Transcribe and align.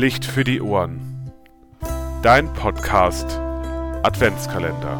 Licht 0.00 0.24
für 0.24 0.44
die 0.44 0.62
Ohren. 0.62 1.30
Dein 2.22 2.50
Podcast 2.54 3.38
Adventskalender. 4.02 4.96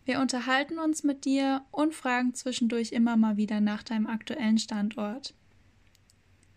Wir 0.06 0.20
unterhalten 0.20 0.80
uns 0.80 1.04
mit 1.04 1.26
dir 1.26 1.66
und 1.72 1.94
fragen 1.94 2.34
zwischendurch 2.34 2.92
immer 2.92 3.18
mal 3.18 3.38
wieder 3.38 3.60
nach 3.60 3.84
deinem 3.84 4.08
aktuellen 4.08 4.58
Standort. 4.58 5.34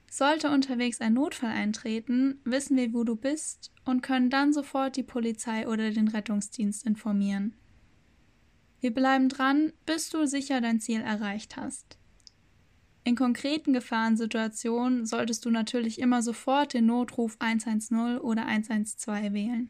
Sollte 0.09 0.51
unterwegs 0.51 1.01
ein 1.01 1.15
Notfall 1.15 1.51
eintreten, 1.51 2.41
wissen 2.45 2.77
wir, 2.77 2.93
wo 2.93 3.05
du 3.05 3.17
bist 3.17 3.73
und 3.85 4.03
können 4.03 4.31
dann 4.31 4.53
sofort 4.53 4.97
die 4.97 5.05
Polizei 5.05 5.69
oder 5.69 5.91
den 5.91 6.09
Rettungsdienst 6.09 6.85
informieren. 6.85 7.55
Wir 8.81 8.93
bleiben 8.93 9.29
dran, 9.29 9.73
bis 9.87 10.11
du 10.11 10.27
sicher 10.27 10.61
dein 10.61 10.81
Ziel 10.81 11.01
erreicht 11.01 11.57
hast. 11.57 12.00
In 13.11 13.17
konkreten 13.17 13.73
Gefahrensituationen 13.73 15.05
solltest 15.05 15.45
du 15.45 15.51
natürlich 15.51 15.99
immer 15.99 16.23
sofort 16.23 16.75
den 16.75 16.87
Notruf 16.87 17.35
110 17.41 18.21
oder 18.21 18.47
112 18.47 19.33
wählen. 19.33 19.69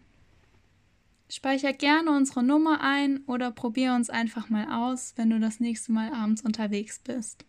Speicher 1.31 1.73
gerne 1.73 2.11
unsere 2.11 2.43
Nummer 2.43 2.83
ein 2.83 3.25
oder 3.25 3.51
probier 3.51 3.95
uns 3.95 4.11
einfach 4.11 4.51
mal 4.51 4.67
aus, 4.71 5.15
wenn 5.17 5.31
du 5.31 5.41
das 5.41 5.59
nächste 5.59 5.91
Mal 5.91 6.13
abends 6.13 6.43
unterwegs 6.43 6.99
bist. 6.99 7.47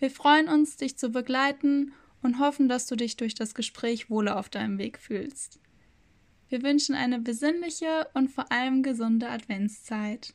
Wir 0.00 0.10
freuen 0.10 0.48
uns, 0.48 0.76
dich 0.76 0.98
zu 0.98 1.10
begleiten 1.10 1.92
und 2.20 2.40
hoffen, 2.40 2.68
dass 2.68 2.88
du 2.88 2.96
dich 2.96 3.16
durch 3.16 3.36
das 3.36 3.54
Gespräch 3.54 4.10
wohler 4.10 4.40
auf 4.40 4.48
deinem 4.48 4.76
Weg 4.76 4.98
fühlst. 4.98 5.60
Wir 6.48 6.64
wünschen 6.64 6.96
eine 6.96 7.20
besinnliche 7.20 8.08
und 8.14 8.28
vor 8.28 8.50
allem 8.50 8.82
gesunde 8.82 9.28
Adventszeit. 9.28 10.34